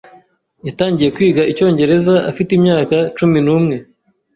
[0.67, 3.75] Yatangiye kwiga icyongereza afite imyaka cumi n'umwe.